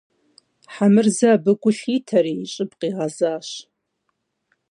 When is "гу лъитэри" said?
1.61-2.33